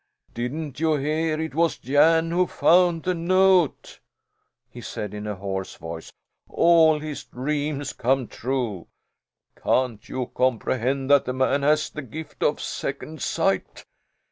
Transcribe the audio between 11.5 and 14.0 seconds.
has the gift of second sight?